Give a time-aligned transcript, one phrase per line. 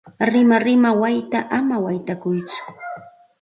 [0.31, 2.61] Rimarima wayta ama waytakuytsu.